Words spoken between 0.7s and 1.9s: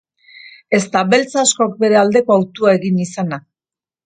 Ezta beltz askok